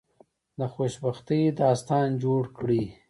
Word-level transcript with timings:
د 0.59 0.61
خوشبختی 0.73 1.41
داستان 1.61 2.07
جوړ 2.23 2.41
کړی. 2.57 2.83